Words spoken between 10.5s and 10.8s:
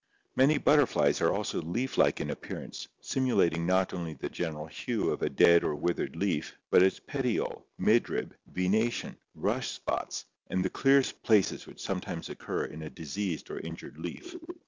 the